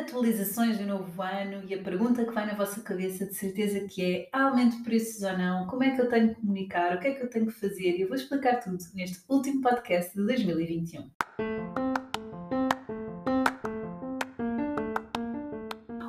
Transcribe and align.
atualizações 0.00 0.78
do 0.78 0.86
novo 0.86 1.22
ano 1.22 1.62
e 1.68 1.74
a 1.74 1.78
pergunta 1.82 2.24
que 2.24 2.32
vai 2.32 2.46
na 2.46 2.54
vossa 2.54 2.80
cabeça 2.80 3.26
de 3.26 3.34
certeza 3.34 3.80
que 3.80 4.02
é 4.02 4.28
aumento 4.32 4.78
de 4.78 4.82
preços 4.82 5.22
ou 5.22 5.36
não, 5.36 5.66
como 5.66 5.84
é 5.84 5.90
que 5.90 6.00
eu 6.00 6.08
tenho 6.08 6.30
que 6.30 6.40
comunicar, 6.40 6.96
o 6.96 7.00
que 7.00 7.08
é 7.08 7.12
que 7.12 7.22
eu 7.22 7.28
tenho 7.30 7.46
que 7.46 7.52
fazer 7.52 7.96
e 7.96 8.02
eu 8.02 8.08
vou 8.08 8.16
explicar 8.16 8.56
tudo 8.56 8.78
neste 8.94 9.20
último 9.28 9.60
podcast 9.60 10.16
de 10.16 10.24
2021. 10.24 11.10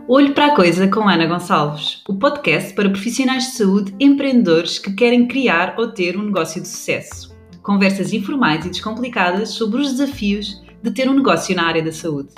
Olho 0.08 0.34
para 0.34 0.48
a 0.48 0.56
Coisa 0.56 0.88
com 0.90 1.08
Ana 1.08 1.26
Gonçalves, 1.26 2.04
o 2.08 2.16
podcast 2.16 2.74
para 2.74 2.90
profissionais 2.90 3.46
de 3.46 3.52
saúde 3.52 3.96
empreendedores 4.00 4.80
que 4.80 4.94
querem 4.94 5.28
criar 5.28 5.76
ou 5.78 5.92
ter 5.92 6.18
um 6.18 6.24
negócio 6.24 6.62
de 6.62 6.68
sucesso. 6.68 7.38
Conversas 7.62 8.12
informais 8.12 8.66
e 8.66 8.70
descomplicadas 8.70 9.50
sobre 9.50 9.80
os 9.82 9.92
desafios 9.92 10.62
de 10.82 10.92
ter 10.92 11.10
um 11.10 11.14
negócio 11.14 11.56
na 11.56 11.66
área 11.66 11.84
da 11.84 11.92
saúde. 11.92 12.34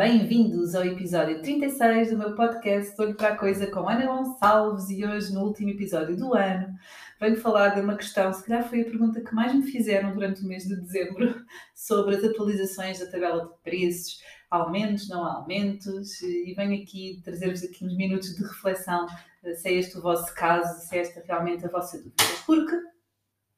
Bem-vindos 0.00 0.74
ao 0.74 0.82
episódio 0.82 1.42
36 1.42 2.12
do 2.12 2.16
meu 2.16 2.34
podcast 2.34 2.98
Olho 2.98 3.14
para 3.14 3.34
a 3.34 3.36
Coisa 3.36 3.66
com 3.66 3.86
Ana 3.86 4.06
Gonçalves 4.06 4.88
e 4.88 5.04
hoje, 5.04 5.30
no 5.30 5.42
último 5.42 5.68
episódio 5.68 6.16
do 6.16 6.32
ano, 6.32 6.74
venho 7.20 7.36
falar 7.36 7.74
de 7.74 7.82
uma 7.82 7.94
questão, 7.94 8.32
se 8.32 8.42
calhar 8.42 8.66
foi 8.66 8.80
a 8.80 8.84
pergunta 8.86 9.20
que 9.20 9.34
mais 9.34 9.54
me 9.54 9.70
fizeram 9.70 10.14
durante 10.14 10.40
o 10.40 10.46
mês 10.46 10.66
de 10.66 10.74
dezembro, 10.74 11.44
sobre 11.76 12.16
as 12.16 12.24
atualizações 12.24 12.98
da 12.98 13.10
tabela 13.10 13.44
de 13.44 13.62
preços, 13.62 14.22
aumentos, 14.50 15.06
não 15.06 15.22
aumentos, 15.22 16.22
e 16.22 16.54
venho 16.56 16.82
aqui 16.82 17.20
trazer-vos 17.22 17.62
aqui 17.62 17.84
uns 17.84 17.94
minutos 17.94 18.34
de 18.34 18.42
reflexão 18.42 19.06
se 19.54 19.68
é 19.68 19.74
este 19.74 19.98
o 19.98 20.00
vosso 20.00 20.34
caso, 20.34 20.80
se 20.80 20.96
é 20.96 21.00
esta 21.00 21.22
realmente 21.26 21.66
a 21.66 21.68
vossa 21.68 21.98
dúvida. 21.98 22.24
Porque, 22.46 22.74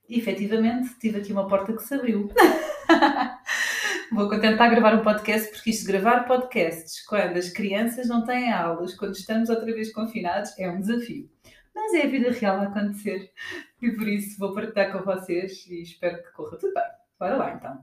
efetivamente, 0.08 0.92
tive 0.98 1.20
aqui 1.20 1.32
uma 1.32 1.46
porta 1.46 1.72
que 1.72 1.84
se 1.84 1.94
abriu. 1.94 2.28
Vou 4.12 4.28
tentar 4.28 4.68
gravar 4.68 4.94
um 4.94 5.02
podcast, 5.02 5.50
porque 5.50 5.70
isto 5.70 5.86
de 5.86 5.92
gravar 5.92 6.24
podcasts 6.24 7.02
quando 7.06 7.38
as 7.38 7.48
crianças 7.48 8.08
não 8.08 8.22
têm 8.26 8.52
aulas, 8.52 8.94
quando 8.94 9.14
estamos 9.14 9.48
outra 9.48 9.64
vez 9.64 9.90
confinados, 9.90 10.52
é 10.58 10.70
um 10.70 10.80
desafio. 10.80 11.30
Mas 11.74 11.94
é 11.94 12.02
a 12.02 12.08
vida 12.08 12.30
real 12.30 12.60
a 12.60 12.64
acontecer 12.64 13.32
e 13.80 13.90
por 13.92 14.06
isso 14.06 14.38
vou 14.38 14.52
partilhar 14.52 14.92
com 14.92 15.02
vocês 15.02 15.66
e 15.66 15.80
espero 15.80 16.22
que 16.22 16.30
corra 16.32 16.58
tudo 16.58 16.74
bem. 16.74 16.82
Bora 17.18 17.36
lá 17.38 17.54
então. 17.54 17.82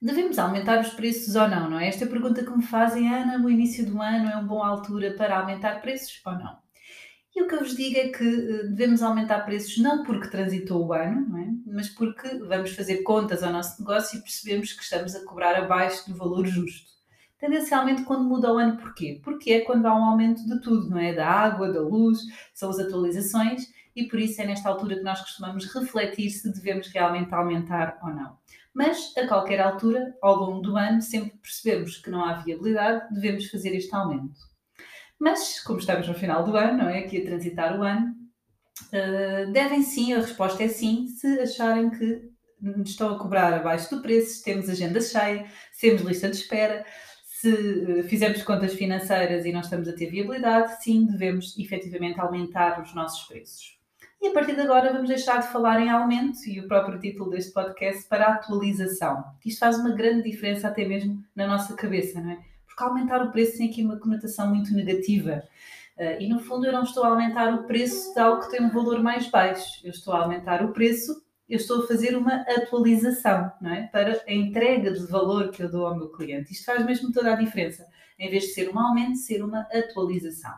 Devemos 0.00 0.38
aumentar 0.38 0.80
os 0.80 0.90
preços 0.90 1.34
ou 1.34 1.48
não, 1.48 1.70
não 1.70 1.80
é? 1.80 1.88
Esta 1.88 2.04
é 2.04 2.08
pergunta 2.08 2.44
que 2.44 2.56
me 2.56 2.62
fazem, 2.62 3.12
Ana, 3.12 3.44
o 3.44 3.50
início 3.50 3.84
do 3.84 4.00
ano 4.00 4.30
é 4.30 4.36
uma 4.36 4.42
boa 4.44 4.68
altura 4.68 5.14
para 5.14 5.40
aumentar 5.40 5.80
preços 5.80 6.20
ou 6.24 6.34
não? 6.34 6.65
E 7.36 7.42
o 7.42 7.46
que 7.46 7.54
eu 7.54 7.58
vos 7.58 7.76
digo 7.76 7.98
é 7.98 8.08
que 8.08 8.24
eh, 8.24 8.62
devemos 8.62 9.02
aumentar 9.02 9.40
preços 9.40 9.76
não 9.76 10.02
porque 10.02 10.30
transitou 10.30 10.86
o 10.86 10.92
ano, 10.94 11.36
é? 11.36 11.52
mas 11.66 11.86
porque 11.90 12.26
vamos 12.38 12.70
fazer 12.74 13.02
contas 13.02 13.42
ao 13.42 13.52
nosso 13.52 13.78
negócio 13.78 14.18
e 14.18 14.22
percebemos 14.22 14.72
que 14.72 14.82
estamos 14.82 15.14
a 15.14 15.22
cobrar 15.22 15.54
abaixo 15.54 16.10
do 16.10 16.16
valor 16.16 16.46
justo. 16.46 16.90
Tendencialmente, 17.38 18.04
quando 18.04 18.24
muda 18.24 18.50
o 18.50 18.56
ano, 18.56 18.78
porquê? 18.78 19.20
Porque 19.22 19.52
é 19.52 19.60
quando 19.60 19.84
há 19.84 19.94
um 19.94 20.02
aumento 20.02 20.46
de 20.46 20.58
tudo, 20.62 20.88
não 20.88 20.98
é? 20.98 21.12
Da 21.12 21.28
água, 21.28 21.70
da 21.70 21.82
luz, 21.82 22.20
são 22.54 22.70
as 22.70 22.78
atualizações 22.78 23.70
e 23.94 24.04
por 24.04 24.18
isso 24.18 24.40
é 24.40 24.46
nesta 24.46 24.70
altura 24.70 24.96
que 24.96 25.02
nós 25.02 25.20
costumamos 25.20 25.66
refletir 25.66 26.30
se 26.30 26.50
devemos 26.50 26.88
realmente 26.88 27.34
aumentar 27.34 27.98
ou 28.02 28.14
não. 28.14 28.38
Mas 28.72 29.12
a 29.14 29.26
qualquer 29.28 29.60
altura, 29.60 30.16
ao 30.22 30.36
longo 30.36 30.62
do 30.62 30.74
ano, 30.74 31.02
sempre 31.02 31.36
percebemos 31.42 31.98
que 31.98 32.08
não 32.08 32.24
há 32.24 32.32
viabilidade, 32.32 33.12
devemos 33.12 33.50
fazer 33.50 33.76
este 33.76 33.94
aumento. 33.94 34.55
Mas, 35.18 35.60
como 35.60 35.78
estamos 35.78 36.06
no 36.06 36.14
final 36.14 36.44
do 36.44 36.56
ano, 36.56 36.78
não 36.78 36.88
é? 36.88 36.98
Aqui 36.98 37.22
a 37.22 37.24
transitar 37.24 37.78
o 37.78 37.82
ano, 37.82 38.14
uh, 38.92 39.52
devem 39.52 39.82
sim, 39.82 40.12
a 40.12 40.20
resposta 40.20 40.62
é 40.62 40.68
sim, 40.68 41.08
se 41.08 41.26
acharem 41.40 41.90
que 41.90 42.30
estão 42.84 43.14
a 43.14 43.18
cobrar 43.18 43.52
abaixo 43.54 43.94
do 43.94 44.02
preço, 44.02 44.36
se 44.36 44.44
temos 44.44 44.68
agenda 44.68 45.00
cheia, 45.00 45.46
se 45.72 45.88
temos 45.88 46.02
lista 46.02 46.28
de 46.28 46.36
espera, 46.36 46.84
se 47.24 47.50
uh, 47.50 48.02
fizermos 48.04 48.42
contas 48.42 48.74
financeiras 48.74 49.44
e 49.44 49.52
não 49.52 49.60
estamos 49.60 49.88
a 49.88 49.92
ter 49.92 50.10
viabilidade, 50.10 50.82
sim, 50.82 51.06
devemos 51.06 51.56
efetivamente 51.58 52.20
aumentar 52.20 52.82
os 52.82 52.94
nossos 52.94 53.26
preços. 53.26 53.76
E 54.20 54.28
a 54.28 54.32
partir 54.32 54.54
de 54.54 54.62
agora 54.62 54.92
vamos 54.92 55.08
deixar 55.08 55.40
de 55.40 55.48
falar 55.48 55.80
em 55.80 55.90
aumento 55.90 56.38
e 56.46 56.60
o 56.60 56.66
próprio 56.66 56.98
título 56.98 57.30
deste 57.30 57.52
podcast 57.52 58.08
para 58.08 58.28
atualização. 58.28 59.22
Isto 59.44 59.60
faz 59.60 59.78
uma 59.78 59.94
grande 59.94 60.28
diferença 60.28 60.68
até 60.68 60.86
mesmo 60.86 61.22
na 61.34 61.46
nossa 61.46 61.74
cabeça, 61.74 62.20
não 62.20 62.30
é? 62.30 62.55
Porque 62.76 62.84
aumentar 62.84 63.24
o 63.24 63.32
preço 63.32 63.56
tem 63.56 63.70
aqui 63.70 63.82
uma 63.82 63.98
conotação 63.98 64.54
muito 64.54 64.72
negativa. 64.74 65.42
Uh, 65.96 66.20
e 66.20 66.28
no 66.28 66.38
fundo 66.40 66.66
eu 66.66 66.72
não 66.72 66.82
estou 66.82 67.04
a 67.04 67.08
aumentar 67.08 67.54
o 67.54 67.64
preço 67.64 68.12
de 68.12 68.20
algo 68.20 68.42
que 68.42 68.50
tem 68.50 68.62
um 68.62 68.70
valor 68.70 69.02
mais 69.02 69.28
baixo, 69.28 69.80
eu 69.82 69.90
estou 69.90 70.12
a 70.12 70.24
aumentar 70.24 70.62
o 70.62 70.72
preço, 70.74 71.24
eu 71.48 71.56
estou 71.56 71.82
a 71.82 71.86
fazer 71.86 72.14
uma 72.14 72.42
atualização 72.42 73.50
não 73.62 73.70
é? 73.70 73.86
para 73.86 74.22
a 74.26 74.32
entrega 74.32 74.92
de 74.92 75.06
valor 75.06 75.50
que 75.50 75.62
eu 75.62 75.70
dou 75.70 75.86
ao 75.86 75.96
meu 75.96 76.10
cliente. 76.10 76.52
Isto 76.52 76.66
faz 76.66 76.84
mesmo 76.84 77.10
toda 77.12 77.32
a 77.32 77.36
diferença. 77.36 77.86
Em 78.18 78.28
vez 78.28 78.44
de 78.44 78.50
ser 78.50 78.68
um 78.68 78.78
aumento, 78.78 79.16
ser 79.16 79.42
uma 79.42 79.60
atualização. 79.72 80.52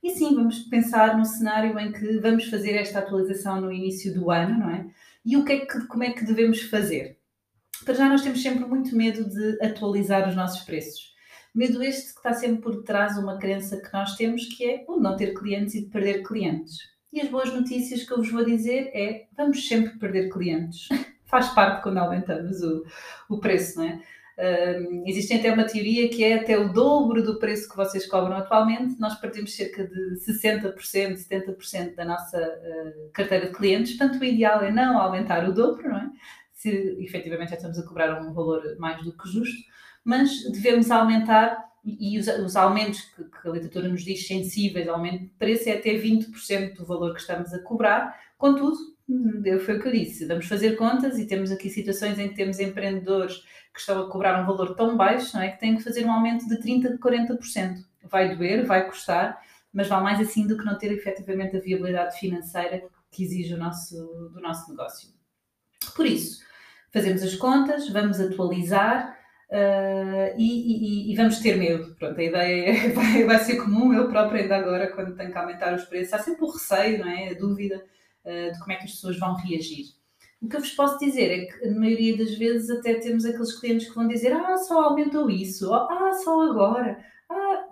E 0.00 0.10
sim, 0.10 0.36
vamos 0.36 0.60
pensar 0.60 1.18
no 1.18 1.24
cenário 1.24 1.76
em 1.76 1.90
que 1.90 2.18
vamos 2.18 2.44
fazer 2.44 2.76
esta 2.76 3.00
atualização 3.00 3.60
no 3.60 3.72
início 3.72 4.14
do 4.14 4.30
ano, 4.30 4.60
não 4.60 4.70
é? 4.70 4.86
E 5.24 5.36
o 5.36 5.44
que 5.44 5.52
é 5.52 5.66
que, 5.66 5.86
como 5.86 6.04
é 6.04 6.12
que 6.12 6.24
devemos 6.24 6.62
fazer? 6.62 7.18
Para 7.84 7.94
já 7.94 8.08
nós 8.08 8.22
temos 8.22 8.40
sempre 8.40 8.64
muito 8.64 8.94
medo 8.94 9.28
de 9.28 9.64
atualizar 9.64 10.28
os 10.28 10.36
nossos 10.36 10.62
preços. 10.62 11.17
Medo 11.54 11.82
este 11.82 12.12
que 12.12 12.18
está 12.18 12.34
sempre 12.34 12.62
por 12.62 12.82
trás 12.82 13.16
uma 13.16 13.38
crença 13.38 13.80
que 13.80 13.92
nós 13.92 14.16
temos, 14.16 14.44
que 14.46 14.64
é 14.64 14.84
o 14.86 14.98
não 14.98 15.16
ter 15.16 15.34
clientes 15.34 15.74
e 15.74 15.82
de 15.82 15.90
perder 15.90 16.22
clientes. 16.22 16.78
E 17.12 17.20
as 17.20 17.28
boas 17.28 17.52
notícias 17.52 18.04
que 18.04 18.12
eu 18.12 18.18
vos 18.18 18.30
vou 18.30 18.44
dizer 18.44 18.90
é: 18.94 19.26
vamos 19.36 19.66
sempre 19.66 19.98
perder 19.98 20.28
clientes. 20.30 20.88
Faz 21.24 21.48
parte 21.50 21.82
quando 21.82 21.98
aumentamos 21.98 22.62
o, 22.62 22.84
o 23.28 23.38
preço, 23.38 23.78
não 23.78 23.84
é? 23.84 24.00
Uh, 24.38 25.02
existe 25.04 25.34
até 25.34 25.52
uma 25.52 25.64
teoria 25.64 26.08
que 26.08 26.22
é 26.22 26.34
até 26.34 26.56
o 26.56 26.72
dobro 26.72 27.24
do 27.24 27.40
preço 27.40 27.68
que 27.68 27.76
vocês 27.76 28.06
cobram 28.06 28.36
atualmente, 28.36 28.98
nós 29.00 29.16
perdemos 29.16 29.52
cerca 29.54 29.84
de 29.84 30.14
60%, 30.20 30.74
70% 30.76 31.96
da 31.96 32.04
nossa 32.04 32.38
uh, 32.38 33.10
carteira 33.12 33.46
de 33.46 33.52
clientes, 33.52 33.96
portanto 33.96 34.20
o 34.20 34.24
ideal 34.24 34.62
é 34.62 34.70
não 34.70 34.96
aumentar 34.96 35.48
o 35.48 35.52
dobro, 35.52 35.88
não 35.88 35.96
é? 35.96 36.10
Se 36.52 36.70
efetivamente 37.00 37.50
já 37.50 37.56
estamos 37.56 37.80
a 37.80 37.82
cobrar 37.82 38.22
um 38.22 38.32
valor 38.32 38.62
mais 38.78 39.02
do 39.02 39.12
que 39.12 39.28
justo, 39.28 39.60
mas 40.08 40.42
devemos 40.50 40.90
aumentar, 40.90 41.70
e 41.84 42.18
os, 42.18 42.28
os 42.28 42.56
aumentos 42.56 42.98
que, 43.02 43.24
que, 43.24 43.46
a 43.46 43.50
literatura 43.50 43.90
nos 43.90 44.02
diz 44.02 44.26
sensíveis, 44.26 44.88
aumento 44.88 45.24
de 45.24 45.30
preço, 45.38 45.68
é 45.68 45.72
até 45.72 45.90
20% 45.90 46.76
do 46.76 46.86
valor 46.86 47.12
que 47.12 47.20
estamos 47.20 47.52
a 47.52 47.58
cobrar. 47.58 48.18
Contudo, 48.38 48.78
hum, 49.06 49.42
foi 49.62 49.76
o 49.76 49.82
que 49.82 49.86
eu 49.86 49.92
disse, 49.92 50.24
vamos 50.24 50.46
fazer 50.46 50.76
contas 50.76 51.18
e 51.18 51.26
temos 51.26 51.52
aqui 51.52 51.68
situações 51.68 52.18
em 52.18 52.30
que 52.30 52.36
temos 52.36 52.58
empreendedores 52.58 53.44
que 53.74 53.80
estão 53.80 54.00
a 54.00 54.10
cobrar 54.10 54.42
um 54.42 54.46
valor 54.46 54.74
tão 54.74 54.96
baixo, 54.96 55.36
não 55.36 55.42
é? 55.42 55.50
Que 55.50 55.60
têm 55.60 55.76
que 55.76 55.84
fazer 55.84 56.06
um 56.06 56.10
aumento 56.10 56.48
de 56.48 56.56
30%, 56.56 56.98
40%. 56.98 57.74
Vai 58.04 58.34
doer, 58.34 58.64
vai 58.64 58.86
custar, 58.86 59.38
mas 59.70 59.88
vale 59.88 60.04
mais 60.04 60.20
assim 60.20 60.46
do 60.46 60.56
que 60.56 60.64
não 60.64 60.78
ter 60.78 60.90
efetivamente 60.90 61.54
a 61.54 61.60
viabilidade 61.60 62.18
financeira 62.18 62.82
que 63.10 63.24
exige 63.24 63.52
o 63.52 63.58
nosso, 63.58 63.94
do 64.32 64.40
nosso 64.40 64.70
negócio. 64.70 65.10
Por 65.94 66.06
isso, 66.06 66.42
fazemos 66.90 67.22
as 67.22 67.34
contas, 67.34 67.90
vamos 67.90 68.18
atualizar, 68.18 69.17
Uh, 69.50 70.36
e, 70.36 71.08
e, 71.08 71.12
e, 71.12 71.16
vamos 71.16 71.38
ter 71.38 71.56
medo. 71.56 71.94
Pronto, 71.98 72.20
a 72.20 72.22
ideia 72.22 72.70
é, 72.70 72.88
vai, 72.92 73.24
vai, 73.24 73.38
ser 73.38 73.56
comum. 73.56 73.92
Eu 73.92 74.08
próprio, 74.08 74.42
ainda 74.42 74.56
agora, 74.56 74.88
quando 74.88 75.16
tenho 75.16 75.32
que 75.32 75.38
aumentar 75.38 75.74
os 75.74 75.84
preços, 75.84 76.12
há 76.12 76.18
sempre 76.18 76.44
o 76.44 76.50
receio, 76.50 76.98
não 76.98 77.08
é? 77.08 77.30
a 77.30 77.34
dúvida 77.34 77.82
uh, 78.24 78.52
de 78.52 78.58
como 78.58 78.72
é 78.72 78.76
que 78.76 78.84
as 78.84 78.92
pessoas 78.92 79.18
vão 79.18 79.34
reagir. 79.34 79.86
O 80.40 80.48
que 80.48 80.56
eu 80.56 80.60
vos 80.60 80.70
posso 80.70 80.98
dizer 80.98 81.30
é 81.32 81.46
que, 81.46 81.66
na 81.66 81.80
maioria 81.80 82.16
das 82.16 82.34
vezes, 82.34 82.70
até 82.70 82.94
temos 82.94 83.24
aqueles 83.24 83.58
clientes 83.58 83.88
que 83.88 83.94
vão 83.94 84.06
dizer: 84.06 84.32
Ah, 84.32 84.56
só 84.58 84.82
aumentou 84.82 85.28
isso, 85.30 85.72
ah, 85.74 86.12
só 86.22 86.42
agora. 86.50 86.98
Ah, 87.28 87.64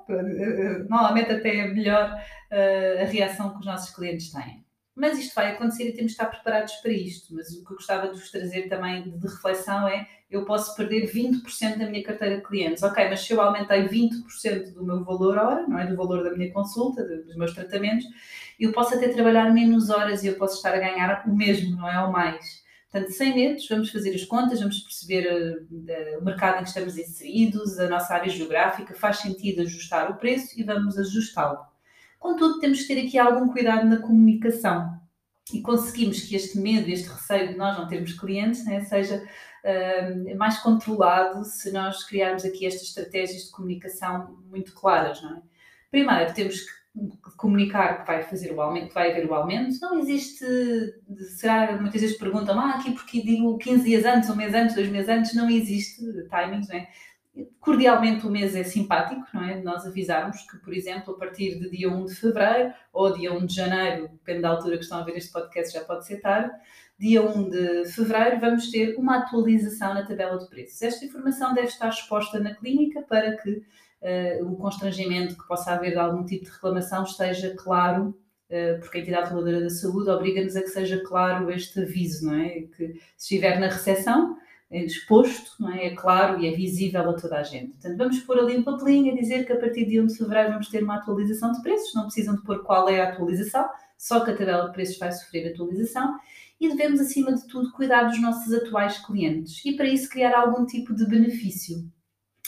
normalmente, 0.88 1.32
até 1.32 1.58
é 1.58 1.68
melhor 1.68 2.10
uh, 2.10 3.02
a 3.02 3.04
reação 3.04 3.50
que 3.52 3.60
os 3.60 3.66
nossos 3.66 3.94
clientes 3.94 4.32
têm. 4.32 4.64
Mas 4.96 5.18
isto 5.18 5.34
vai 5.34 5.52
acontecer 5.52 5.88
e 5.88 5.92
temos 5.92 6.12
de 6.12 6.18
estar 6.18 6.26
preparados 6.26 6.74
para 6.76 6.90
isto. 6.90 7.34
Mas 7.34 7.50
o 7.50 7.64
que 7.64 7.72
eu 7.72 7.76
gostava 7.76 8.08
de 8.08 8.18
vos 8.18 8.30
trazer 8.30 8.68
também 8.68 9.16
de 9.16 9.26
reflexão 9.26 9.86
é: 9.86 10.08
eu 10.30 10.44
posso 10.44 10.74
perder 10.76 11.10
20% 11.10 11.78
da 11.78 11.88
minha 11.88 12.02
carteira 12.02 12.36
de 12.36 12.42
clientes. 12.42 12.82
Ok, 12.82 13.08
mas 13.08 13.20
se 13.20 13.32
eu 13.32 13.40
aumentei 13.40 13.86
20% 13.88 14.74
do 14.74 14.84
meu 14.84 15.04
valor 15.04 15.38
hora, 15.38 15.66
não 15.66 15.78
é? 15.78 15.86
Do 15.86 15.96
valor 15.96 16.24
da 16.24 16.36
minha 16.36 16.52
consulta, 16.52 17.04
dos 17.04 17.36
meus 17.36 17.54
tratamentos, 17.54 18.04
eu 18.58 18.72
posso 18.72 18.94
até 18.94 19.08
trabalhar 19.08 19.52
menos 19.52 19.88
horas 19.90 20.24
e 20.24 20.28
eu 20.28 20.36
posso 20.36 20.56
estar 20.56 20.74
a 20.74 20.78
ganhar 20.78 21.22
o 21.26 21.34
mesmo, 21.34 21.76
não 21.76 21.88
é? 21.88 22.04
Ou 22.04 22.10
mais. 22.10 22.64
Portanto, 22.90 23.12
sem 23.12 23.34
medos, 23.34 23.68
vamos 23.68 23.90
fazer 23.90 24.14
as 24.14 24.24
contas, 24.24 24.60
vamos 24.60 24.80
perceber 24.80 25.28
uh, 25.28 26.18
o 26.18 26.24
mercado 26.24 26.60
em 26.60 26.62
que 26.62 26.68
estamos 26.68 26.96
inseridos, 26.96 27.78
a 27.78 27.88
nossa 27.88 28.14
área 28.14 28.30
geográfica, 28.30 28.94
faz 28.94 29.18
sentido 29.18 29.62
ajustar 29.62 30.10
o 30.10 30.16
preço 30.16 30.58
e 30.58 30.64
vamos 30.64 30.98
ajustá-lo. 30.98 31.58
Contudo, 32.18 32.58
temos 32.58 32.82
que 32.82 32.94
ter 32.94 33.06
aqui 33.06 33.18
algum 33.18 33.52
cuidado 33.52 33.86
na 33.86 33.98
comunicação 33.98 34.95
e 35.52 35.60
conseguimos 35.60 36.20
que 36.22 36.34
este 36.34 36.58
medo, 36.58 36.88
este 36.88 37.08
receio 37.08 37.48
de 37.48 37.56
nós 37.56 37.78
não 37.78 37.86
termos 37.86 38.12
clientes, 38.12 38.64
né, 38.64 38.80
seja 38.80 39.22
uh, 39.64 40.36
mais 40.36 40.58
controlado 40.58 41.44
se 41.44 41.70
nós 41.70 42.04
criarmos 42.04 42.44
aqui 42.44 42.66
estas 42.66 42.88
estratégias 42.88 43.44
de 43.44 43.50
comunicação 43.50 44.38
muito 44.48 44.74
claras, 44.74 45.22
não 45.22 45.36
é? 45.36 45.42
Primeiro, 45.90 46.34
temos 46.34 46.60
que 46.60 46.76
comunicar 47.36 48.00
que 48.00 48.06
vai 48.06 48.22
fazer 48.22 48.52
o 48.52 48.60
aumento, 48.60 48.88
que 48.88 48.94
vai 48.94 49.10
haver 49.10 49.26
o 49.26 49.34
aumento. 49.34 49.78
Não 49.80 49.98
existe, 49.98 50.44
será, 51.36 51.78
muitas 51.80 52.00
vezes 52.00 52.16
perguntam, 52.16 52.58
ah, 52.58 52.70
aqui 52.70 52.92
porque 52.92 53.22
digo 53.22 53.58
15 53.58 53.84
dias 53.84 54.04
antes, 54.04 54.30
um 54.30 54.36
mês 54.36 54.54
antes, 54.54 54.74
dois 54.74 54.88
meses 54.88 55.08
antes, 55.08 55.34
não 55.34 55.48
existe 55.48 56.02
timings, 56.28 56.68
não 56.68 56.76
é? 56.76 56.88
Cordialmente 57.60 58.26
o 58.26 58.30
mês 58.30 58.56
é 58.56 58.64
simpático, 58.64 59.26
não 59.34 59.44
é? 59.44 59.60
Nós 59.60 59.84
avisarmos 59.84 60.40
que, 60.50 60.56
por 60.58 60.72
exemplo, 60.72 61.14
a 61.14 61.18
partir 61.18 61.58
de 61.58 61.68
dia 61.68 61.90
1 61.90 62.06
de 62.06 62.14
fevereiro 62.14 62.72
ou 62.92 63.12
dia 63.12 63.32
1 63.32 63.44
de 63.44 63.54
janeiro, 63.54 64.08
depende 64.08 64.42
da 64.42 64.50
altura 64.50 64.76
que 64.78 64.84
estão 64.84 64.98
a 64.98 65.04
ver 65.04 65.16
este 65.16 65.32
podcast, 65.32 65.74
já 65.74 65.84
pode 65.84 66.06
ser 66.06 66.20
tarde, 66.20 66.50
dia 66.98 67.22
1 67.22 67.48
de 67.50 67.84
fevereiro, 67.92 68.40
vamos 68.40 68.70
ter 68.70 68.96
uma 68.96 69.18
atualização 69.18 69.92
na 69.92 70.06
tabela 70.06 70.38
de 70.38 70.48
preços. 70.48 70.80
Esta 70.80 71.04
informação 71.04 71.52
deve 71.52 71.68
estar 71.68 71.88
exposta 71.88 72.40
na 72.40 72.54
clínica 72.54 73.02
para 73.02 73.36
que 73.36 73.50
uh, 73.50 74.46
o 74.46 74.56
constrangimento 74.56 75.36
que 75.36 75.46
possa 75.46 75.72
haver 75.72 75.90
de 75.90 75.98
algum 75.98 76.24
tipo 76.24 76.44
de 76.46 76.50
reclamação 76.50 77.04
esteja 77.04 77.54
claro, 77.54 78.18
uh, 78.48 78.80
porque 78.80 78.98
a 78.98 79.00
entidade 79.02 79.28
reguladora 79.28 79.60
da 79.60 79.70
saúde 79.70 80.08
obriga-nos 80.08 80.56
a 80.56 80.62
que 80.62 80.68
seja 80.68 81.02
claro 81.04 81.50
este 81.50 81.80
aviso, 81.80 82.26
não 82.26 82.34
é? 82.34 82.60
Que 82.60 82.94
se 83.16 83.34
estiver 83.34 83.60
na 83.60 83.66
recepção, 83.66 84.38
exposto, 84.70 85.52
não 85.60 85.70
é? 85.70 85.86
é 85.86 85.94
claro 85.94 86.40
e 86.40 86.48
é 86.48 86.56
visível 86.56 87.08
a 87.08 87.14
toda 87.14 87.38
a 87.38 87.42
gente. 87.42 87.72
Portanto, 87.72 87.96
vamos 87.96 88.20
pôr 88.20 88.38
ali 88.38 88.58
um 88.58 88.64
papelinho 88.64 89.12
a 89.12 89.16
dizer 89.16 89.46
que 89.46 89.52
a 89.52 89.58
partir 89.58 89.84
de 89.84 90.00
1 90.00 90.06
de 90.06 90.16
fevereiro 90.16 90.50
vamos 90.50 90.68
ter 90.68 90.82
uma 90.82 90.96
atualização 90.96 91.52
de 91.52 91.62
preços, 91.62 91.94
não 91.94 92.04
precisam 92.04 92.34
de 92.34 92.42
pôr 92.42 92.62
qual 92.64 92.88
é 92.88 93.00
a 93.00 93.12
atualização, 93.12 93.68
só 93.96 94.24
que 94.24 94.30
a 94.30 94.36
tabela 94.36 94.66
de 94.66 94.72
preços 94.72 94.98
vai 94.98 95.12
sofrer 95.12 95.52
atualização 95.52 96.18
e 96.60 96.68
devemos, 96.68 97.00
acima 97.00 97.34
de 97.34 97.46
tudo, 97.46 97.70
cuidar 97.72 98.04
dos 98.04 98.20
nossos 98.20 98.52
atuais 98.52 98.98
clientes 98.98 99.62
e, 99.64 99.76
para 99.76 99.86
isso, 99.86 100.08
criar 100.08 100.36
algum 100.36 100.64
tipo 100.64 100.94
de 100.94 101.06
benefício. 101.06 101.84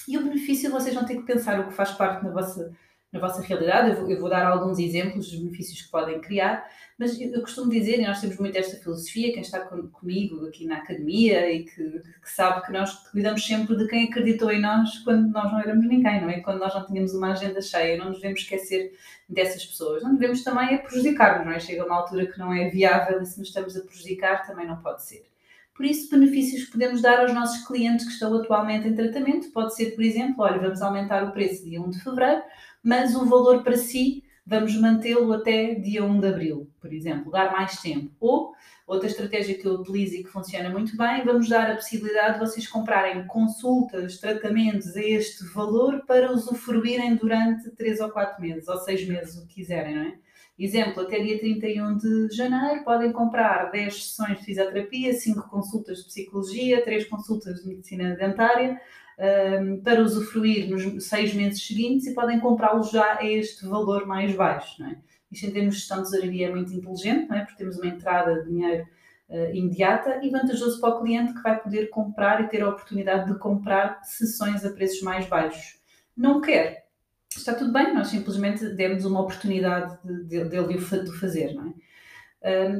E 0.09 0.17
o 0.17 0.25
benefício 0.25 0.71
vocês 0.71 0.95
vão 0.95 1.05
ter 1.05 1.17
que 1.17 1.27
pensar 1.27 1.61
o 1.61 1.69
que 1.69 1.75
faz 1.75 1.93
parte 1.93 2.25
na 2.25 2.31
vossa, 2.31 2.73
na 3.13 3.21
vossa 3.21 3.43
realidade. 3.43 3.91
Eu 3.91 3.97
vou, 3.97 4.11
eu 4.11 4.21
vou 4.21 4.29
dar 4.29 4.47
alguns 4.47 4.79
exemplos 4.79 5.31
dos 5.31 5.39
benefícios 5.41 5.83
que 5.83 5.91
podem 5.91 6.21
criar, 6.21 6.69
mas 6.99 7.19
eu, 7.21 7.33
eu, 7.33 7.41
costumo 7.41 7.71
dizer, 7.71 8.01
e 8.01 8.07
nós 8.07 8.21
temos 8.21 8.37
muito 8.39 8.57
esta 8.57 8.77
filosofia, 8.77 9.33
quem 9.33 9.43
está 9.43 9.61
com, 9.61 9.89
comigo 9.89 10.47
aqui 10.47 10.67
na 10.67 10.79
academia 10.79 11.51
e 11.51 11.65
que, 11.65 11.91
que, 11.91 12.31
sabe 12.31 12.67
que 12.67 12.73
nós 12.73 12.93
cuidamos 13.11 13.45
sempre 13.47 13.77
de 13.77 13.87
quem 13.87 14.09
acreditou 14.09 14.51
em 14.51 14.61
nós 14.61 14.99
quando 14.99 15.31
nós 15.31 15.51
não 15.51 15.61
éramos 15.61 15.87
ninguém, 15.87 16.21
não 16.21 16.29
é? 16.29 16.41
Quando 16.41 16.59
nós 16.59 16.75
não 16.75 16.85
tínhamos 16.87 17.15
uma 17.15 17.33
agenda 17.33 17.61
cheia, 17.61 17.97
não 17.97 18.07
nos 18.07 18.17
devemos 18.17 18.41
esquecer 18.41 18.93
dessas 19.29 19.65
pessoas. 19.65 20.03
Não 20.03 20.15
devemos 20.15 20.43
também 20.43 20.75
é 20.75 20.79
prejudicar-nos, 20.79 21.47
não 21.47 21.53
é? 21.53 21.61
Chega 21.61 21.85
uma 21.85 21.97
altura 21.97 22.27
que 22.27 22.39
não 22.39 22.53
é 22.53 22.69
viável 22.69 23.23
e 23.23 23.27
se 23.27 23.39
nos 23.39 23.49
estamos 23.49 23.77
a 23.77 23.81
prejudicar 23.81 24.47
também 24.47 24.67
não 24.67 24.77
pode 24.83 25.03
ser. 25.05 25.25
Por 25.79 25.87
isso, 25.87 26.11
benefícios 26.11 26.65
que 26.65 26.73
podemos 26.73 27.01
dar 27.01 27.21
aos 27.21 27.33
nossos 27.33 27.65
clientes 27.65 28.05
que 28.05 28.11
estão 28.11 28.35
atualmente 28.35 28.89
em 28.89 28.97
tratamento 28.97 29.49
pode 29.53 29.77
ser, 29.77 29.95
por 29.95 30.03
exemplo, 30.03 30.43
olha, 30.43 30.59
vamos 30.59 30.83
aumentar 30.83 31.23
o 31.23 31.31
preço 31.31 31.65
dia 31.65 31.81
1 31.81 31.91
de 31.91 32.03
fevereiro, 32.03 32.43
mas 32.83 33.15
o 33.15 33.25
valor 33.25 33.63
para 33.63 33.77
si 33.77 34.25
vamos 34.45 34.75
mantê-lo 34.75 35.33
até 35.33 35.77
dia 35.77 36.05
1 36.05 36.19
de 36.19 36.27
abril, 36.27 36.69
por 36.81 36.93
exemplo, 36.93 37.31
dar 37.31 37.53
mais 37.53 37.81
tempo. 37.81 38.11
Ou, 38.19 38.53
outra 38.89 39.07
estratégia 39.07 39.57
que 39.57 39.69
eu 39.69 39.75
utilizo 39.75 40.17
e 40.17 40.25
que 40.25 40.31
funciona 40.31 40.69
muito 40.69 40.97
bem, 40.97 41.25
vamos 41.25 41.49
dar 41.49 41.71
a 41.71 41.77
possibilidade 41.77 42.41
de 42.41 42.41
vocês 42.41 42.67
comprarem 42.67 43.25
consultas, 43.29 44.19
tratamentos 44.19 44.97
a 44.97 45.01
este 45.05 45.45
valor 45.55 46.05
para 46.07 46.33
usufruírem 46.33 47.15
durante 47.15 47.71
3 47.71 48.01
ou 48.01 48.11
4 48.11 48.43
meses, 48.43 48.67
ou 48.67 48.79
6 48.79 49.07
meses, 49.07 49.37
o 49.37 49.47
que 49.47 49.55
quiserem, 49.55 49.95
não 49.95 50.03
é? 50.03 50.19
Exemplo, 50.59 51.03
até 51.03 51.21
dia 51.21 51.39
31 51.39 51.97
de 51.99 52.29
janeiro 52.35 52.83
podem 52.83 53.13
comprar 53.13 53.71
10 53.71 54.09
sessões 54.09 54.41
de 54.41 54.45
fisioterapia, 54.45 55.13
5 55.13 55.49
consultas 55.49 55.99
de 55.99 56.07
psicologia, 56.07 56.83
3 56.83 57.05
consultas 57.05 57.63
de 57.63 57.69
medicina 57.69 58.17
dentária 58.17 58.81
um, 59.61 59.81
para 59.81 60.03
usufruir 60.03 60.69
nos 60.69 61.07
6 61.07 61.35
meses 61.35 61.65
seguintes 61.65 62.09
e 62.09 62.15
podem 62.15 62.41
comprá-los 62.41 62.91
já 62.91 63.19
a 63.21 63.25
este 63.25 63.67
valor 63.67 64.05
mais 64.05 64.35
baixo. 64.35 64.83
Não 64.83 64.89
é? 64.91 64.97
Isto 65.31 65.47
em 65.47 65.53
termos 65.53 65.75
de 65.75 65.81
gestão 65.81 65.99
de 65.99 66.11
tesouraria 66.11 66.49
é 66.49 66.51
muito 66.51 66.73
inteligente, 66.73 67.29
não 67.29 67.37
é? 67.37 67.45
porque 67.45 67.59
temos 67.59 67.79
uma 67.79 67.87
entrada 67.87 68.43
de 68.43 68.49
dinheiro 68.49 68.89
uh, 69.29 69.55
imediata 69.55 70.19
e 70.25 70.31
vantajoso 70.31 70.81
para 70.81 70.97
o 70.97 71.01
cliente 71.01 71.35
que 71.35 71.43
vai 71.43 71.57
poder 71.61 71.89
comprar 71.91 72.43
e 72.43 72.49
ter 72.49 72.63
a 72.63 72.69
oportunidade 72.69 73.33
de 73.33 73.39
comprar 73.39 74.03
sessões 74.03 74.65
a 74.65 74.71
preços 74.71 75.03
mais 75.03 75.25
baixos. 75.27 75.79
Não 76.17 76.41
quer? 76.41 76.88
Está 77.37 77.55
tudo 77.55 77.73
bem, 77.73 77.95
nós 77.95 78.09
simplesmente 78.09 78.69
demos 78.71 79.05
uma 79.05 79.21
oportunidade 79.21 79.99
dele 80.05 80.49
de, 80.49 80.79
de, 80.79 81.05
de, 81.05 81.19
fazer, 81.19 81.55
não 81.55 81.69
é? 81.69 81.89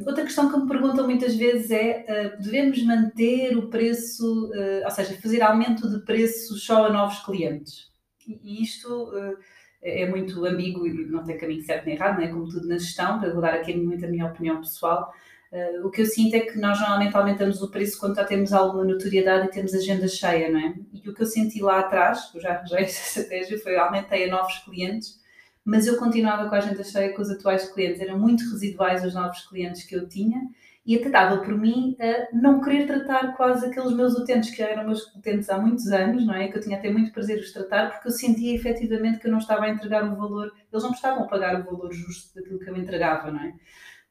Outra 0.07 0.25
questão 0.25 0.51
que 0.51 0.57
me 0.57 0.69
perguntam 0.69 1.05
muitas 1.05 1.35
vezes 1.35 1.71
é: 1.71 2.05
uh, 2.39 2.43
devemos 2.43 2.83
manter 2.85 3.57
o 3.57 3.69
preço, 3.69 4.47
uh, 4.51 4.85
ou 4.85 4.91
seja, 4.91 5.21
fazer 5.21 5.43
aumento 5.43 5.91
de 5.91 6.05
preço 6.05 6.57
só 6.57 6.87
a 6.87 6.93
novos 6.93 7.19
clientes? 7.25 7.91
E, 8.27 8.63
isto 8.63 8.89
uh, 8.89 9.37
é 9.83 10.07
muito 10.09 10.45
ambíguo 10.45 10.87
e 10.87 11.07
não 11.07 11.25
tem 11.25 11.37
caminho 11.37 11.63
certo 11.63 11.87
nem 11.87 11.97
errado, 11.97 12.19
não 12.19 12.25
é? 12.25 12.29
como 12.29 12.49
tudo 12.49 12.69
na 12.69 12.79
gestão, 12.79 13.19
para 13.19 13.31
dar 13.41 13.55
aqui 13.55 13.75
muito 13.77 14.05
a 14.05 14.09
minha 14.09 14.27
opinião 14.27 14.61
pessoal. 14.61 15.13
Uh, 15.51 15.87
o 15.87 15.91
que 15.91 16.03
eu 16.03 16.07
sinto 16.07 16.35
é 16.35 16.41
que 16.41 16.59
nós 16.59 16.79
normalmente 16.79 17.17
aumentamos 17.17 17.63
o 17.63 17.71
preço 17.71 17.99
quando 17.99 18.17
já 18.17 18.25
temos 18.25 18.53
alguma 18.53 18.85
notoriedade 18.85 19.47
e 19.47 19.51
temos 19.51 19.73
agenda 19.73 20.07
cheia, 20.07 20.51
não 20.51 20.61
é? 20.61 20.75
E 20.93 21.09
o 21.09 21.15
que 21.15 21.23
eu 21.23 21.27
senti 21.27 21.63
lá 21.63 21.81
atrás, 21.81 22.31
eu 22.35 22.41
já 22.41 22.51
arranjei 22.51 22.81
essa 22.85 23.21
estratégia, 23.21 23.59
foi 23.59 23.77
aumentei 23.77 24.29
a 24.29 24.31
novos 24.31 24.59
clientes, 24.59 25.19
mas 25.65 25.87
eu 25.87 25.97
continuava 25.97 26.49
com 26.49 26.55
a 26.55 26.59
agenda 26.59 26.85
cheia 26.85 27.15
com 27.15 27.23
os 27.23 27.31
atuais 27.31 27.71
clientes, 27.73 28.01
eram 28.01 28.19
muito 28.19 28.43
residuais 28.51 29.05
os 29.05 29.15
novos 29.15 29.47
clientes 29.47 29.85
que 29.85 29.95
eu 29.97 30.09
tinha 30.09 30.41
e 30.89 30.97
até 30.97 31.11
dava 31.11 31.43
por 31.43 31.55
mim 31.55 31.95
a 32.01 32.35
não 32.35 32.63
querer 32.63 32.87
tratar 32.87 33.37
quase 33.37 33.67
aqueles 33.67 33.93
meus 33.93 34.15
utentes 34.15 34.51
que 34.51 34.57
já 34.57 34.69
eram 34.69 34.87
meus 34.87 35.07
utentes 35.15 35.51
há 35.51 35.59
muitos 35.59 35.89
anos, 35.89 36.27
não 36.27 36.33
é? 36.33 36.49
Que 36.49 36.57
eu 36.57 36.63
tinha 36.63 36.79
até 36.79 36.91
muito 36.91 37.13
prazer 37.13 37.41
de 37.41 37.53
tratar 37.53 37.91
porque 37.91 38.09
eu 38.09 38.13
sentia 38.13 38.55
efetivamente 38.55 39.19
que 39.19 39.27
eu 39.27 39.31
não 39.31 39.39
estava 39.39 39.65
a 39.65 39.69
entregar 39.69 40.03
o 40.05 40.17
valor, 40.17 40.51
eles 40.73 40.83
não 40.83 40.93
estavam 40.93 41.25
a 41.25 41.27
pagar 41.27 41.61
o 41.61 41.65
valor 41.65 41.93
justo 41.93 42.35
daquilo 42.35 42.59
que 42.59 42.71
eu 42.71 42.77
entregava, 42.79 43.31
não 43.31 43.41
é? 43.41 43.53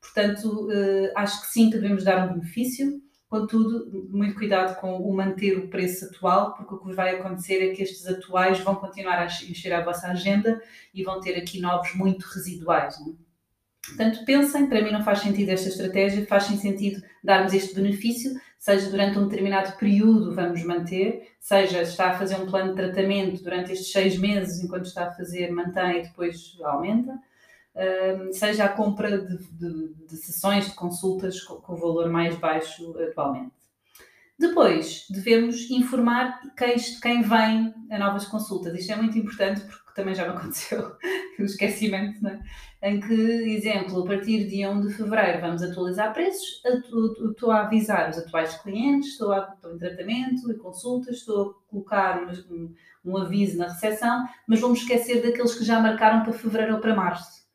Portanto, 0.02 0.68
uh, 0.68 1.12
acho 1.16 1.42
que 1.42 1.48
sim, 1.48 1.70
devemos 1.70 2.04
dar 2.04 2.28
um 2.28 2.34
benefício, 2.34 3.02
contudo, 3.30 4.08
muito 4.10 4.36
cuidado 4.36 4.80
com 4.80 4.98
o 4.98 5.14
manter 5.14 5.58
o 5.58 5.70
preço 5.70 6.06
atual, 6.06 6.54
porque 6.56 6.76
o 6.76 6.80
que 6.80 6.94
vai 6.94 7.16
acontecer 7.16 7.62
é 7.62 7.76
que 7.76 7.84
estes 7.84 8.06
atuais 8.08 8.60
vão 8.60 8.76
continuar 8.76 9.20
a 9.20 9.26
encher 9.26 9.74
a 9.74 9.84
vossa 9.84 10.08
agenda 10.08 10.62
e 10.94 11.04
vão 11.04 11.20
ter 11.20 11.36
aqui 11.36 11.60
novos 11.60 11.94
muito 11.94 12.24
residuais. 12.24 12.98
Não? 13.00 13.14
É? 13.14 13.28
Portanto, 13.88 14.26
pensem, 14.26 14.68
para 14.68 14.82
mim 14.82 14.92
não 14.92 15.04
faz 15.04 15.20
sentido 15.20 15.50
esta 15.50 15.70
estratégia, 15.70 16.26
faz 16.26 16.44
sentido 16.44 17.02
darmos 17.24 17.54
este 17.54 17.74
benefício, 17.74 18.34
seja 18.60 18.90
durante 18.90 19.18
um 19.18 19.28
determinado 19.28 19.78
período 19.78 20.36
vamos 20.36 20.62
manter, 20.64 21.36
seja 21.40 21.82
está 21.82 22.12
a 22.12 22.18
fazer 22.18 22.36
um 22.36 22.48
plano 22.48 22.72
de 22.72 22.76
tratamento 22.76 23.42
durante 23.42 23.72
estes 23.72 23.92
seis 23.92 24.18
meses, 24.18 24.62
enquanto 24.62 24.86
está 24.86 25.08
a 25.08 25.12
fazer, 25.12 25.52
mantém 25.52 26.00
e 26.00 26.04
depois 26.04 26.58
aumenta 26.64 27.18
seja 28.32 28.66
a 28.66 28.70
compra 28.70 29.20
de, 29.20 29.38
de, 29.38 29.94
de 30.08 30.18
sessões 30.18 30.66
de 30.66 30.76
consultas 30.76 31.42
com, 31.42 31.56
com 31.56 31.76
valor 31.76 32.10
mais 32.10 32.36
baixo 32.36 32.98
atualmente. 33.00 33.58
Depois, 34.40 35.08
devemos 35.10 35.70
informar 35.72 36.40
quem, 36.56 36.76
quem 37.02 37.24
vem 37.24 37.74
a 37.90 37.98
novas 37.98 38.26
consultas. 38.26 38.78
Isto 38.78 38.94
é 38.94 38.96
muito 38.96 39.18
importante 39.18 39.62
porque 39.62 39.94
também 39.96 40.14
já 40.14 40.26
me 40.26 40.30
aconteceu 40.38 40.96
o 41.40 41.44
esquecimento, 41.44 42.26
é? 42.28 42.40
em 42.84 43.00
que, 43.00 43.14
exemplo, 43.14 44.04
a 44.04 44.06
partir 44.06 44.48
de 44.48 44.66
1 44.66 44.82
de 44.82 44.94
fevereiro 44.94 45.42
vamos 45.42 45.64
atualizar 45.64 46.14
preços, 46.14 46.62
estou 47.32 47.50
a 47.50 47.62
avisar 47.62 48.12
os 48.12 48.18
atuais 48.20 48.56
clientes, 48.62 49.14
estou, 49.14 49.32
a, 49.32 49.52
estou 49.56 49.74
em 49.74 49.80
tratamento 49.80 50.52
e 50.52 50.58
consultas, 50.58 51.18
estou 51.18 51.50
a 51.50 51.70
colocar 51.72 52.22
um, 52.52 52.72
um 53.04 53.18
aviso 53.18 53.58
na 53.58 53.70
recepção, 53.70 54.24
mas 54.48 54.60
vamos 54.60 54.82
esquecer 54.82 55.24
daqueles 55.24 55.56
que 55.56 55.66
já 55.66 55.80
marcaram 55.80 56.22
para 56.24 56.34
fevereiro 56.34 56.76
ou 56.76 56.80
para 56.80 56.96
março. 56.96 57.47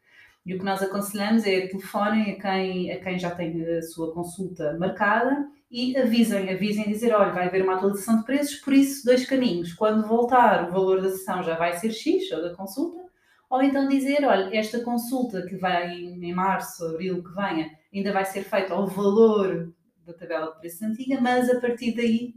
E 0.45 0.55
o 0.55 0.59
que 0.59 0.65
nós 0.65 0.83
aconselhamos 0.83 1.45
é 1.47 1.69
telefonem 1.69 2.33
a 2.33 2.41
quem, 2.41 2.91
a 2.91 3.01
quem 3.01 3.19
já 3.19 3.31
tem 3.31 3.65
a 3.65 3.83
sua 3.83 4.13
consulta 4.13 4.77
marcada 4.79 5.49
e 5.71 5.97
avisem, 5.97 6.51
avisem 6.51 6.85
dizer, 6.85 7.15
olha, 7.15 7.33
vai 7.33 7.47
haver 7.47 7.63
uma 7.63 7.77
atualização 7.77 8.19
de 8.19 8.25
preços, 8.25 8.57
por 8.57 8.73
isso 8.73 9.05
dois 9.05 9.25
caminhos. 9.25 9.73
Quando 9.73 10.07
voltar, 10.07 10.69
o 10.69 10.73
valor 10.73 11.01
da 11.01 11.11
sessão 11.11 11.43
já 11.43 11.57
vai 11.57 11.73
ser 11.75 11.93
X, 11.93 12.31
ou 12.33 12.43
da 12.43 12.55
consulta, 12.55 13.01
ou 13.49 13.63
então 13.63 13.89
dizer, 13.89 14.25
olha, 14.25 14.55
esta 14.57 14.81
consulta 14.81 15.47
que 15.47 15.57
vai 15.57 15.93
em 15.93 16.35
março, 16.35 16.85
abril 16.85 17.23
que 17.23 17.35
venha, 17.35 17.71
ainda 17.95 18.13
vai 18.13 18.25
ser 18.25 18.43
feita 18.43 18.75
ao 18.75 18.87
valor 18.87 19.73
da 20.05 20.13
tabela 20.13 20.53
de 20.53 20.59
preços 20.59 20.83
antiga, 20.83 21.21
mas 21.21 21.49
a 21.49 21.61
partir 21.61 21.95
daí 21.95 22.35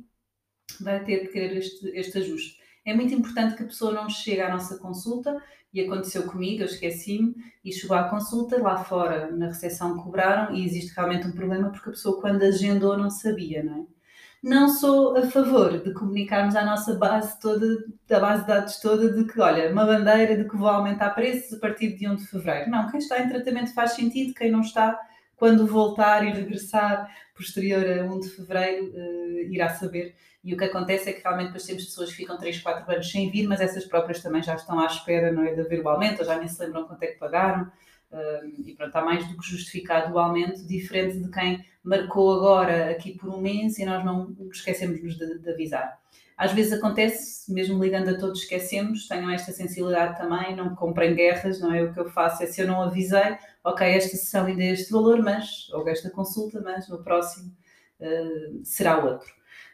vai 0.79 1.03
ter 1.03 1.21
que 1.21 1.33
ter 1.33 1.57
este, 1.57 1.88
este 1.89 2.17
ajuste. 2.19 2.59
É 2.85 2.93
muito 2.93 3.13
importante 3.13 3.55
que 3.55 3.63
a 3.63 3.67
pessoa 3.67 3.91
não 3.91 4.07
chegue 4.09 4.41
à 4.41 4.50
nossa 4.50 4.77
consulta 4.77 5.41
e 5.75 5.82
aconteceu 5.82 6.24
comigo, 6.24 6.62
eu 6.62 6.67
esqueci-me 6.67 7.36
e 7.63 7.74
chegou 7.74 7.98
à 7.98 8.05
consulta, 8.05 8.62
lá 8.62 8.77
fora 8.77 9.29
na 9.29 9.48
recepção 9.48 9.98
cobraram 9.98 10.55
e 10.55 10.63
existe 10.63 10.96
realmente 10.96 11.27
um 11.27 11.34
problema 11.34 11.70
porque 11.70 11.89
a 11.89 11.91
pessoa 11.91 12.22
quando 12.22 12.44
agendou 12.44 12.98
não 12.98 13.10
sabia, 13.10 13.62
não 13.62 13.82
é? 13.82 13.96
Não 14.41 14.70
sou 14.70 15.17
a 15.17 15.24
favor 15.24 15.82
de 15.82 15.91
comunicarmos 15.91 16.55
à 16.55 16.63
nossa 16.63 16.94
base 16.94 17.38
toda, 17.39 17.65
da 18.08 18.20
base 18.20 18.44
de 18.44 18.48
dados 18.48 18.77
toda, 18.79 19.12
de 19.12 19.25
que, 19.25 19.41
olha, 19.41 19.72
uma 19.72 19.86
bandeira 19.86 20.38
de 20.38 20.48
que 20.48 20.55
vou 20.55 20.67
aumentar 20.67 21.10
preços 21.10 21.53
a 21.53 21.60
partir 21.60 21.96
de 21.98 22.08
1 22.08 22.15
de 22.15 22.27
fevereiro. 22.27 22.70
Não, 22.70 22.88
quem 22.89 23.00
está 23.00 23.20
em 23.20 23.27
tratamento 23.27 23.74
faz 23.74 23.94
sentido, 23.94 24.36
quem 24.36 24.51
não 24.51 24.62
está, 24.62 25.00
quando 25.36 25.68
voltar 25.68 26.25
e 26.25 26.32
regressar 26.32 27.10
posterior 27.36 27.86
a 27.86 28.04
1 28.04 28.20
de 28.20 28.30
fevereiro, 28.30 28.86
uh, 28.88 29.54
irá 29.54 29.70
saber 29.70 30.15
E 30.44 30.54
o 30.54 30.58
que 30.58 30.63
acontece 30.63 31.10
é 31.10 31.13
que 31.13 31.22
realmente 31.22 31.48
depois 31.48 31.65
temos 31.65 31.86
pessoas 31.86 32.10
que 32.12 32.18
ficam 32.18 32.38
3, 32.38 32.62
4 32.62 32.94
anos 32.94 33.12
sem 33.12 33.30
vir, 33.30 33.48
mas 33.48 33.60
essas 33.60 33.86
próprias 33.86 34.22
também 34.22 34.42
já 34.42 34.56
estão 34.56 34.80
à 34.80 34.86
espera 34.86 35.32
não 35.32 35.44
é, 35.44 35.54
de 35.54 35.62
haver 35.62 35.82
o 35.82 35.89
aumento, 35.89 36.20
ou 36.20 36.25
já 36.25 36.38
nem 36.38 36.48
se 36.48 36.62
lembram 36.63 36.86
quanto 36.86 37.04
é 37.04 37.08
que 37.08 37.20
pagaram. 37.20 37.72
Uh, 38.12 38.46
e 38.65 38.74
pronto, 38.75 38.89
está 38.89 39.04
mais 39.04 39.27
do 39.27 39.38
que 39.38 39.50
justificado 39.50 40.13
o 40.13 40.20
aumento, 40.20 40.65
diferente 40.65 41.20
de 41.20 41.30
quem 41.30 41.65
marcou 41.84 42.34
agora 42.34 42.89
aqui 42.89 43.13
por 43.18 43.30
um 43.30 43.42
mês 43.42 43.77
e 43.77 43.86
nós 43.86 44.04
não 44.06 44.36
esquecemos-nos 44.51 45.18
de, 45.18 45.39
de 45.39 45.50
avisar. 45.50 46.00
Às 46.38 46.51
vezes 46.51 46.74
acontece, 46.74 47.51
mesmo 47.51 47.82
ligando 47.82 48.10
a 48.10 48.18
todos, 48.18 48.42
esquecemos, 48.42 49.08
tenham 49.08 49.30
esta 49.30 49.54
sensibilidade 49.54 50.18
também, 50.18 50.56
não 50.56 50.75
comprem 50.75 51.15
guerras, 51.15 51.62
não 51.62 51.74
é? 51.74 51.82
O 51.84 51.94
que 51.94 52.00
eu 52.00 52.10
faço 52.10 52.44
é 52.44 52.46
se 52.46 52.62
eu 52.62 52.68
não 52.68 52.82
avisei, 52.82 53.38
ok, 53.65 53.88
esta 53.88 54.15
sessão 54.15 54.45
ainda 54.45 54.63
é 54.63 54.72
este 54.72 54.91
valor, 54.91 55.22
mas, 55.22 55.69
ou 55.74 55.88
esta 55.89 56.10
consulta, 56.12 56.62
mas 56.62 56.88
no 56.88 57.03
próximo 57.03 57.51
uh, 58.00 58.63
será 58.63 59.03
outro. 59.03 59.27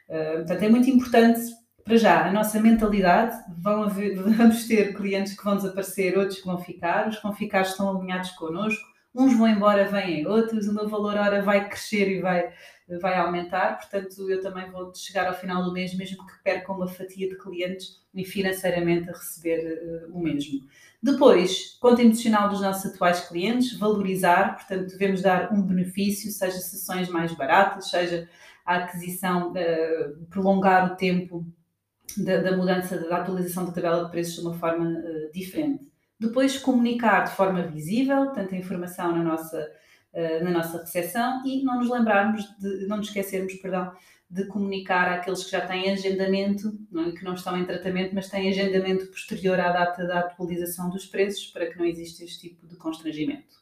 Uh, 0.08 0.38
portanto, 0.38 0.64
é 0.64 0.70
muito 0.70 0.90
importante, 0.90 1.42
para 1.84 1.98
já, 1.98 2.26
a 2.26 2.32
nossa 2.32 2.60
mentalidade. 2.60 3.36
Haver, 3.66 4.16
vamos 4.38 4.66
ter 4.66 4.96
clientes 4.96 5.38
que 5.38 5.44
vão 5.44 5.58
desaparecer, 5.58 6.18
outros 6.18 6.40
que 6.40 6.46
vão 6.46 6.58
ficar. 6.58 7.10
Os 7.10 7.18
que 7.18 7.24
vão 7.24 7.34
ficar 7.34 7.62
estão 7.62 7.96
alinhados 7.96 8.32
connosco. 8.32 8.82
Uns 9.14 9.38
vão 9.38 9.48
embora, 9.48 9.86
vêm 9.86 10.26
outros. 10.26 10.68
O 10.68 10.74
meu 10.74 10.88
valor 10.88 11.18
hora 11.18 11.42
vai 11.42 11.68
crescer 11.68 12.10
e 12.10 12.22
vai, 12.22 12.50
vai 13.00 13.18
aumentar. 13.18 13.78
Portanto, 13.78 14.30
eu 14.30 14.42
também 14.42 14.70
vou 14.70 14.94
chegar 14.94 15.28
ao 15.28 15.34
final 15.34 15.64
do 15.64 15.72
mês, 15.72 15.94
mesmo 15.96 16.26
que 16.26 16.44
perca 16.44 16.72
uma 16.72 16.88
fatia 16.88 17.30
de 17.30 17.38
clientes 17.38 18.02
e 18.14 18.26
financeiramente 18.26 19.10
a 19.10 19.14
receber 19.14 20.08
uh, 20.10 20.18
o 20.18 20.22
mesmo. 20.22 20.60
Depois, 21.02 21.78
conta 21.80 22.02
emocional 22.02 22.50
dos 22.50 22.62
nossos 22.62 22.94
atuais 22.94 23.28
clientes, 23.28 23.78
valorizar, 23.78 24.56
portanto, 24.56 24.90
devemos 24.90 25.22
dar 25.22 25.52
um 25.52 25.62
benefício, 25.62 26.32
seja 26.32 26.60
sessões 26.60 27.10
mais 27.10 27.34
baratas, 27.34 27.90
seja 27.90 28.30
a 28.66 28.78
aquisição, 28.78 29.52
uh, 29.52 30.26
prolongar 30.30 30.92
o 30.92 30.96
tempo 30.96 31.46
da, 32.18 32.38
da, 32.38 32.58
mudança, 32.58 32.98
da 32.98 33.18
atualização 33.18 33.66
da 33.66 33.72
tabela 33.72 34.06
de 34.06 34.12
preços 34.12 34.36
de 34.36 34.42
uma 34.42 34.54
forma 34.54 34.86
uh, 34.86 35.32
diferente. 35.34 35.92
Depois, 36.20 36.58
comunicar 36.58 37.24
de 37.24 37.36
forma 37.36 37.64
visível, 37.64 38.32
tanta 38.32 38.56
informação 38.56 39.12
na 39.12 39.24
nossa, 39.24 39.68
uh, 40.14 40.44
na 40.44 40.52
nossa 40.52 40.80
recepção 40.80 41.46
e 41.46 41.64
não 41.64 41.80
nos 41.80 41.90
lembrarmos, 41.90 42.44
de, 42.60 42.88
não 42.88 42.98
nos 42.98 43.08
esquecermos, 43.08 43.54
perdão, 43.56 43.92
de 44.32 44.46
comunicar 44.46 45.12
àqueles 45.12 45.44
que 45.44 45.52
já 45.52 45.62
têm 45.68 45.92
agendamento, 45.92 46.74
não, 46.90 47.10
é, 47.10 47.12
que 47.12 47.24
não 47.24 47.34
estão 47.34 47.58
em 47.58 47.66
tratamento, 47.66 48.16
mas 48.16 48.30
têm 48.30 48.50
agendamento 48.50 49.08
posterior 49.08 49.60
à 49.60 49.72
data 49.74 50.08
da 50.08 50.20
atualização 50.20 50.90
dos 50.90 51.06
preços, 51.06 51.48
para 51.48 51.66
que 51.66 51.78
não 51.78 51.86
exista 51.86 52.24
este 52.24 52.48
tipo 52.48 52.66
de 52.66 52.78
constrangimento. 52.78 53.62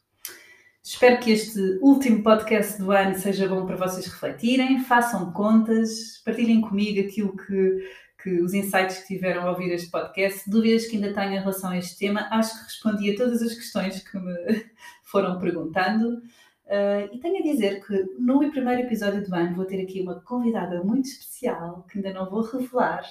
Espero 0.83 1.19
que 1.19 1.31
este 1.31 1.59
último 1.81 2.23
podcast 2.23 2.79
do 2.79 2.91
ano 2.91 3.15
seja 3.15 3.47
bom 3.47 3.65
para 3.65 3.75
vocês 3.75 4.05
refletirem, 4.05 4.83
façam 4.83 5.31
contas, 5.33 6.21
partilhem 6.23 6.61
comigo 6.61 6.99
aquilo 7.07 7.35
que, 7.35 7.89
que 8.23 8.41
os 8.41 8.53
insights 8.53 8.99
que 8.99 9.07
tiveram 9.07 9.43
a 9.43 9.51
ouvir 9.51 9.71
este 9.71 9.89
podcast, 9.89 10.49
dúvidas 10.49 10.85
que 10.85 10.95
ainda 10.95 11.13
tenham 11.13 11.33
em 11.33 11.39
relação 11.39 11.71
a 11.71 11.77
este 11.77 11.97
tema. 11.97 12.27
Acho 12.31 12.57
que 12.57 12.63
respondi 12.63 13.11
a 13.11 13.17
todas 13.17 13.41
as 13.41 13.53
questões 13.53 13.99
que 14.07 14.17
me 14.17 14.65
foram 15.09 15.39
perguntando. 15.39 16.21
Uh, 16.65 17.09
e 17.11 17.19
tenho 17.19 17.39
a 17.39 17.41
dizer 17.41 17.83
que 17.83 18.15
no 18.19 18.51
primeiro 18.51 18.81
episódio 18.81 19.27
do 19.27 19.33
ano 19.33 19.55
vou 19.55 19.65
ter 19.65 19.81
aqui 19.81 20.01
uma 20.01 20.21
convidada 20.21 20.83
muito 20.83 21.05
especial, 21.05 21.85
que 21.89 21.97
ainda 21.97 22.13
não 22.13 22.29
vou 22.29 22.43
revelar, 22.43 23.03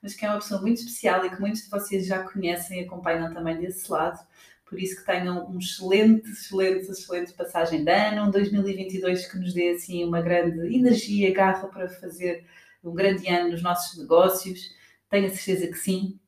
mas 0.00 0.14
que 0.14 0.24
é 0.24 0.28
uma 0.28 0.38
pessoa 0.38 0.60
muito 0.60 0.78
especial 0.78 1.26
e 1.26 1.30
que 1.30 1.40
muitos 1.40 1.62
de 1.62 1.70
vocês 1.70 2.06
já 2.06 2.22
conhecem 2.22 2.80
e 2.80 2.84
acompanham 2.84 3.34
também 3.34 3.58
desse 3.58 3.90
lado. 3.90 4.18
Por 4.64 4.78
isso 4.78 5.00
que 5.00 5.04
tenham 5.04 5.50
um 5.50 5.58
excelente, 5.58 6.30
excelente, 6.30 6.88
excelente 6.88 7.32
passagem 7.32 7.84
de 7.84 7.90
ano, 7.90 8.28
um 8.28 8.30
2022 8.30 9.26
que 9.26 9.38
nos 9.38 9.52
dê 9.52 9.70
assim 9.70 10.04
uma 10.04 10.22
grande 10.22 10.72
energia, 10.72 11.34
garra 11.34 11.66
para 11.66 11.88
fazer 11.88 12.46
um 12.84 12.94
grande 12.94 13.28
ano 13.28 13.50
nos 13.50 13.62
nossos 13.62 13.98
negócios. 13.98 14.70
Tenho 15.08 15.26
a 15.26 15.30
certeza 15.30 15.66
que 15.66 15.76
sim, 15.76 16.20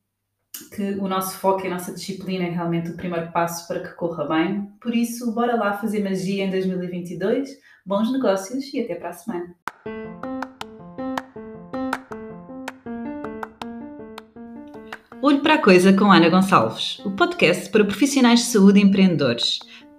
que 0.74 0.92
o 0.98 1.08
nosso 1.08 1.38
foco 1.38 1.64
e 1.64 1.66
a 1.66 1.70
nossa 1.70 1.92
disciplina 1.92 2.44
é 2.44 2.50
realmente 2.50 2.90
o 2.90 2.96
primeiro 2.96 3.32
passo 3.32 3.66
para 3.66 3.80
que 3.80 3.94
corra 3.94 4.26
bem. 4.26 4.70
Por 4.80 4.94
isso, 4.94 5.32
bora 5.32 5.56
lá 5.56 5.72
fazer 5.78 6.02
magia 6.02 6.44
em 6.44 6.50
2022. 6.50 7.50
Bons 7.84 8.12
negócios 8.12 8.72
e 8.72 8.80
até 8.80 8.94
para 8.94 9.08
a 9.08 9.12
semana. 9.12 9.54
Olho 15.22 15.40
para 15.40 15.54
a 15.54 15.58
Coisa 15.58 15.92
com 15.92 16.10
Ana 16.10 16.28
Gonçalves, 16.28 16.98
o 17.04 17.10
podcast 17.12 17.70
para 17.70 17.84
profissionais 17.84 18.40
de 18.40 18.46
saúde 18.46 18.80
e 18.80 18.82
empreendedores. 18.82 19.60